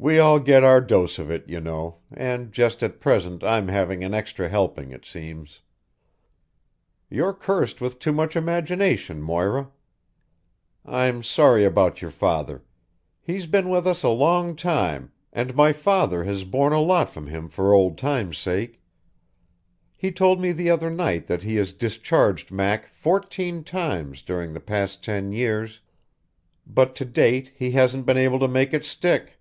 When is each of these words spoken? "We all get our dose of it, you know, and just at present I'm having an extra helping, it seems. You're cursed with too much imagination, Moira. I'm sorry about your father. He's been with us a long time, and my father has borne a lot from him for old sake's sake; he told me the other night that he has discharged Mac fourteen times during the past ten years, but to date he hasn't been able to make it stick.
"We 0.00 0.20
all 0.20 0.38
get 0.38 0.62
our 0.62 0.80
dose 0.80 1.18
of 1.18 1.28
it, 1.28 1.48
you 1.48 1.58
know, 1.60 1.96
and 2.12 2.52
just 2.52 2.84
at 2.84 3.00
present 3.00 3.42
I'm 3.42 3.66
having 3.66 4.04
an 4.04 4.14
extra 4.14 4.48
helping, 4.48 4.92
it 4.92 5.04
seems. 5.04 5.60
You're 7.10 7.32
cursed 7.32 7.80
with 7.80 7.98
too 7.98 8.12
much 8.12 8.36
imagination, 8.36 9.20
Moira. 9.20 9.70
I'm 10.86 11.24
sorry 11.24 11.64
about 11.64 12.00
your 12.00 12.12
father. 12.12 12.62
He's 13.20 13.46
been 13.46 13.70
with 13.70 13.88
us 13.88 14.04
a 14.04 14.08
long 14.08 14.54
time, 14.54 15.10
and 15.32 15.56
my 15.56 15.72
father 15.72 16.22
has 16.22 16.44
borne 16.44 16.72
a 16.72 16.80
lot 16.80 17.10
from 17.10 17.26
him 17.26 17.48
for 17.48 17.72
old 17.74 17.98
sake's 17.98 18.38
sake; 18.38 18.80
he 19.96 20.12
told 20.12 20.40
me 20.40 20.52
the 20.52 20.70
other 20.70 20.90
night 20.92 21.26
that 21.26 21.42
he 21.42 21.56
has 21.56 21.72
discharged 21.72 22.52
Mac 22.52 22.86
fourteen 22.86 23.64
times 23.64 24.22
during 24.22 24.54
the 24.54 24.60
past 24.60 25.02
ten 25.02 25.32
years, 25.32 25.80
but 26.64 26.94
to 26.94 27.04
date 27.04 27.50
he 27.56 27.72
hasn't 27.72 28.06
been 28.06 28.16
able 28.16 28.38
to 28.38 28.46
make 28.46 28.72
it 28.72 28.84
stick. 28.84 29.34